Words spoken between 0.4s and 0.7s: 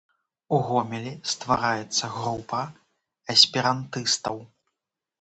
у